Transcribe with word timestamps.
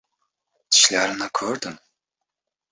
Tishlarini 0.71 1.29
ko‘rdim. 1.43 1.79